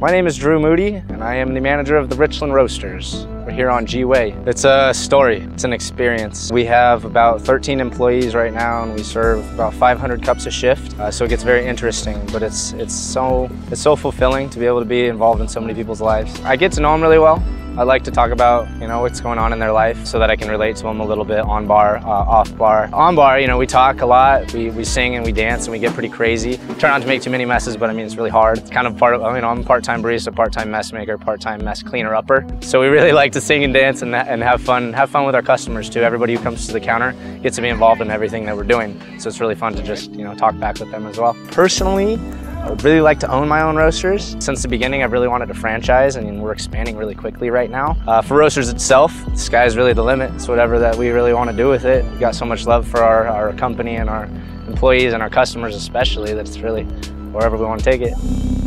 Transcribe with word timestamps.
My 0.00 0.12
name 0.12 0.28
is 0.28 0.36
Drew 0.36 0.60
Moody, 0.60 0.94
and 0.94 1.24
I 1.24 1.34
am 1.34 1.54
the 1.54 1.60
manager 1.60 1.96
of 1.96 2.08
the 2.08 2.14
Richland 2.14 2.54
Roasters. 2.54 3.26
We're 3.44 3.50
here 3.50 3.68
on 3.68 3.84
G-Way. 3.84 4.30
It's 4.46 4.62
a 4.62 4.94
story, 4.94 5.38
it's 5.52 5.64
an 5.64 5.72
experience. 5.72 6.52
We 6.52 6.64
have 6.66 7.04
about 7.04 7.40
13 7.40 7.80
employees 7.80 8.32
right 8.36 8.54
now, 8.54 8.84
and 8.84 8.94
we 8.94 9.02
serve 9.02 9.52
about 9.54 9.74
500 9.74 10.22
cups 10.22 10.46
a 10.46 10.52
shift, 10.52 10.96
uh, 11.00 11.10
so 11.10 11.24
it 11.24 11.30
gets 11.30 11.42
very 11.42 11.66
interesting, 11.66 12.24
but 12.26 12.44
it's, 12.44 12.74
it's, 12.74 12.94
so, 12.94 13.50
it's 13.72 13.80
so 13.80 13.96
fulfilling 13.96 14.48
to 14.50 14.60
be 14.60 14.66
able 14.66 14.78
to 14.78 14.86
be 14.86 15.06
involved 15.06 15.40
in 15.40 15.48
so 15.48 15.60
many 15.60 15.74
people's 15.74 16.00
lives. 16.00 16.40
I 16.42 16.54
get 16.54 16.70
to 16.74 16.80
know 16.80 16.92
them 16.92 17.02
really 17.02 17.18
well. 17.18 17.42
I 17.78 17.84
like 17.84 18.02
to 18.04 18.10
talk 18.10 18.32
about, 18.32 18.68
you 18.80 18.88
know, 18.88 19.02
what's 19.02 19.20
going 19.20 19.38
on 19.38 19.52
in 19.52 19.60
their 19.60 19.70
life 19.70 20.04
so 20.04 20.18
that 20.18 20.32
I 20.32 20.34
can 20.34 20.48
relate 20.48 20.74
to 20.78 20.82
them 20.82 20.98
a 20.98 21.04
little 21.06 21.24
bit 21.24 21.38
on 21.38 21.68
bar, 21.68 21.98
uh, 21.98 22.08
off 22.08 22.56
bar. 22.56 22.90
On 22.92 23.14
bar, 23.14 23.38
you 23.38 23.46
know, 23.46 23.56
we 23.56 23.68
talk 23.68 24.00
a 24.00 24.06
lot, 24.06 24.52
we, 24.52 24.70
we 24.70 24.82
sing 24.82 25.14
and 25.14 25.24
we 25.24 25.30
dance 25.30 25.66
and 25.66 25.72
we 25.72 25.78
get 25.78 25.92
pretty 25.92 26.08
crazy. 26.08 26.56
Try 26.80 26.90
not 26.90 27.02
to 27.02 27.06
make 27.06 27.22
too 27.22 27.30
many 27.30 27.44
messes, 27.44 27.76
but 27.76 27.88
I 27.88 27.92
mean, 27.92 28.04
it's 28.04 28.16
really 28.16 28.30
hard. 28.30 28.58
It's 28.58 28.68
kind 28.68 28.88
of 28.88 28.96
part 28.96 29.14
of, 29.14 29.32
you 29.32 29.42
know, 29.42 29.48
I'm 29.48 29.62
part-time 29.62 30.02
barista, 30.02 30.34
part-time 30.34 30.72
mess 30.72 30.92
maker, 30.92 31.16
part-time 31.18 31.64
mess 31.64 31.80
cleaner 31.80 32.16
upper. 32.16 32.44
So 32.62 32.80
we 32.80 32.88
really 32.88 33.12
like 33.22 33.30
to 33.34 33.40
sing 33.40 33.62
and 33.62 33.72
dance 33.72 34.02
and, 34.02 34.12
and 34.12 34.42
have 34.42 34.60
fun, 34.60 34.92
have 34.92 35.08
fun 35.08 35.24
with 35.24 35.36
our 35.36 35.42
customers 35.42 35.88
too. 35.88 36.00
Everybody 36.00 36.34
who 36.34 36.42
comes 36.42 36.66
to 36.66 36.72
the 36.72 36.80
counter 36.80 37.12
gets 37.44 37.54
to 37.56 37.62
be 37.62 37.68
involved 37.68 38.00
in 38.00 38.10
everything 38.10 38.44
that 38.46 38.56
we're 38.56 38.64
doing. 38.64 39.00
So 39.20 39.28
it's 39.28 39.38
really 39.38 39.54
fun 39.54 39.74
to 39.74 39.84
just, 39.84 40.10
you 40.10 40.24
know, 40.24 40.34
talk 40.34 40.58
back 40.58 40.80
with 40.80 40.90
them 40.90 41.06
as 41.06 41.16
well. 41.16 41.36
Personally, 41.52 42.18
I 42.58 42.70
would 42.70 42.82
really 42.84 43.00
like 43.00 43.20
to 43.20 43.30
own 43.30 43.48
my 43.48 43.62
own 43.62 43.76
roasters. 43.76 44.36
Since 44.40 44.62
the 44.62 44.68
beginning, 44.68 45.02
I've 45.02 45.12
really 45.12 45.28
wanted 45.28 45.46
to 45.46 45.54
franchise 45.54 46.16
and 46.16 46.42
we're 46.42 46.52
expanding 46.52 46.96
really 46.96 47.14
quickly 47.14 47.50
right 47.50 47.70
now. 47.70 47.96
Uh, 48.06 48.20
for 48.20 48.36
roasters 48.36 48.68
itself, 48.68 49.14
the 49.26 49.36
sky's 49.36 49.76
really 49.76 49.92
the 49.92 50.02
limit. 50.02 50.34
It's 50.34 50.48
whatever 50.48 50.78
that 50.78 50.96
we 50.96 51.10
really 51.10 51.32
want 51.32 51.50
to 51.50 51.56
do 51.56 51.68
with 51.68 51.84
it. 51.84 52.04
We've 52.04 52.20
got 52.20 52.34
so 52.34 52.44
much 52.44 52.66
love 52.66 52.86
for 52.86 53.02
our, 53.02 53.26
our 53.28 53.52
company 53.54 53.96
and 53.96 54.10
our 54.10 54.24
employees 54.66 55.12
and 55.12 55.22
our 55.22 55.30
customers 55.30 55.74
especially 55.74 56.34
that 56.34 56.46
it's 56.46 56.58
really 56.58 56.84
wherever 57.32 57.56
we 57.56 57.64
want 57.64 57.82
to 57.82 57.90
take 57.90 58.02
it. 58.02 58.57